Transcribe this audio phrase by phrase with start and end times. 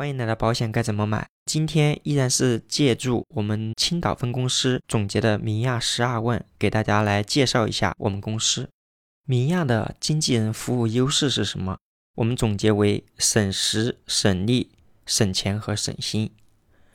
[0.00, 1.28] 欢迎来到保险该怎么买。
[1.44, 8.70] 今天依然是借助我们青岛分公司总结的明亚十二问，给大家来介绍一下我们公司。
[9.26, 11.76] 明亚的经纪人服务优势是什么？
[12.14, 14.70] 我们总结为省时、省力、
[15.04, 16.30] 省钱和省心。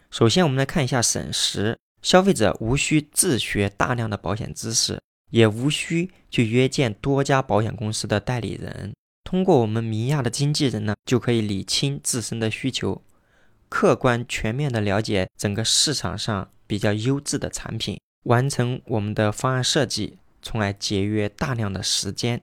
[0.10, 5.00] 首先，我们来看一下省时，消费者无需自学大量的保险知识，
[5.30, 8.96] 也无需去约见多家保险公司的代理人。
[9.26, 13.02] 通过我们明亚的经纪人呢，就可以理清自身的需求，
[13.68, 22.40] 客观全面的了解整个市场上比较优质的产品，完成我们的方案设计，从而节约大量的时间。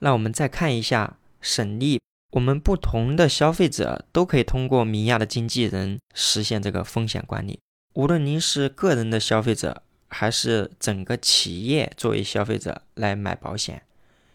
[0.00, 2.00] 那我们再看一下省力，
[2.30, 7.60] 我们不同的消费者都可以通过明亚的经纪人实现这个风险管理。
[7.92, 13.82] 无论您是个人的消费者，还是整个企业作为消费者来买保险。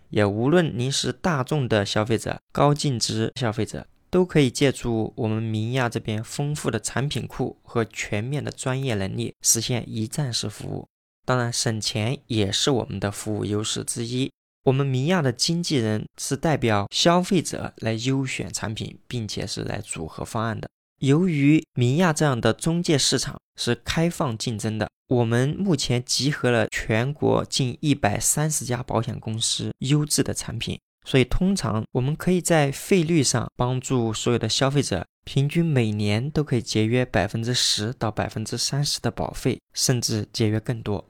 [0.10, 10.88] 也无论您是大众的消费者、高净值消费者，都可以借助我们明亚这边丰富的产品库和全面的专业能力，实现一站式服务。
[11.26, 14.31] 当然，省钱也是我们的服务优势之一。
[14.64, 20.70] 我们明亚的经纪人是代表消费者来优选产品，并且是来组合方案的。
[21.00, 24.90] 由于明亚这样的中介市场是开放竞争的。
[25.09, 41.08] 我们目前集合了全国近一百三十家保险公司优质的产品，所以通常我们可以在费率上帮助所有的消费者，平均每年都可以节约百分之十到百分之三十的保费，甚至节约更多。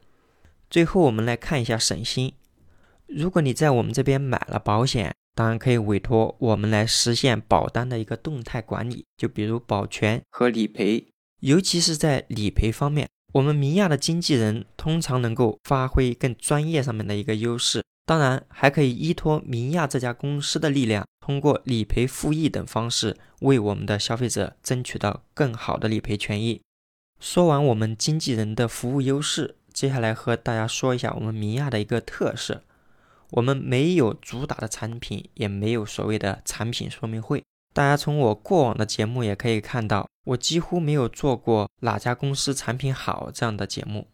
[0.70, 2.34] 最后，我们来看一下省心。
[3.08, 11.06] 如果你在我们这边买了保险，当然可以委托我们来实现保单的一个动态管理，就比如保全和理赔，
[11.42, 13.08] 尤其是在理赔方面。
[13.34, 26.60] 我们明亚的经纪人通常能够发挥更专业上面的一个优势，当然还可以依托明亚这家公司的力量，通过理赔复议等方式，为我们的消费者争取到更好的理赔权益。
[27.20, 32.64] 说完我们经纪人的服务优势，接下来和大家说一下我们明亚的一个特色：
[33.32, 37.44] 我们没有主打的产品，也没有所谓的产品说明会。
[37.74, 40.08] 大家从我过往的节目也可以看到。
[40.28, 44.08] 我几乎没有做过哪家公司产品好这样的节目。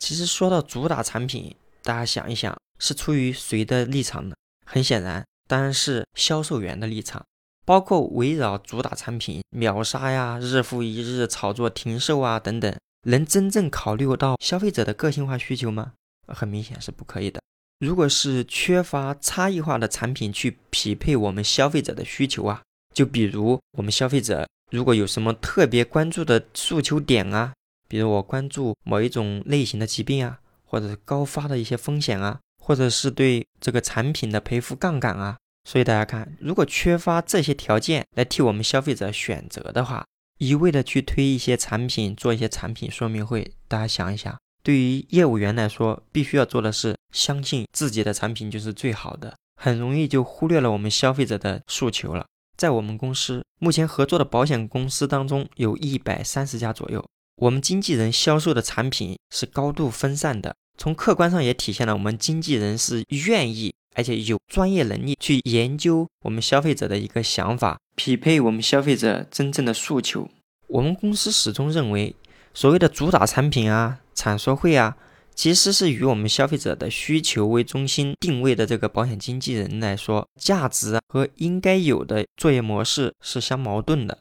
[0.00, 1.54] 其实说到主打产品，
[1.84, 4.34] 大家想一想，是出于谁的立场呢？
[4.66, 7.24] 很显然，当然是销售员的立场。
[7.64, 15.92] 包括围绕主打产品秒杀呀、日复一日炒作停售啊等等，能真正考虑到消费者的个性化需求吗？
[16.26, 17.40] 很明显是不可以的。
[17.80, 22.62] 如果是缺乏差异化的产品去匹配我们消费者的需求啊，
[22.94, 24.46] 就比如我们消费者。
[24.70, 27.52] 如果有什么特别关注的诉求点啊，
[27.86, 35.36] 比如我关注某一种类型的疾病啊，或者是高发的一些风险啊，或者是对这个产品的赔付杠杆啊，
[35.68, 40.04] 所以大家看，如果缺乏这些条件来替我们消费者选择的话，
[40.38, 52.26] 一味的去推一些产品，做一些产品说明会，大家想一想，对于业务员来说，必须要做的是相信自己的产品就是最好的，很容易就忽略了我们消费者的诉求了。
[52.56, 57.02] 在我们公司目前合作的保险公司当中，有一百三十家左右。
[57.36, 70.28] 我们经纪人销售的产品是高度分散的，从客观上也体现了我们经纪人是愿意而且有专业能力去研究我们消费者的一个想法，匹配我们消费者真正的诉求。
[70.68, 72.14] 我们公司始终认为，
[72.52, 74.96] 所谓的主打产品啊、产说会啊。
[75.34, 84.18] 其实是与我们消费者的需求为中心定位的这个保险经纪人来说，价值和应该有的作业模式是相矛盾的，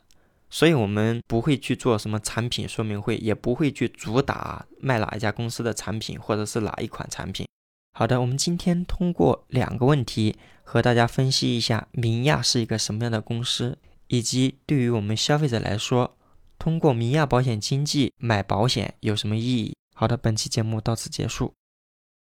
[0.50, 7.48] 所以我们不会去做什么产品说明会，也不会去主打卖哪一家公司的产品或者是哪一款产品。
[7.94, 16.18] 好的，我们今天通过两个问题和大家分析一下明亚是一个什么样的公司，以及对于我们消费者来说，
[16.58, 19.76] 通过明亚保险经纪买保险有什么意义。
[19.94, 21.56] 好的，本期节目到此结束。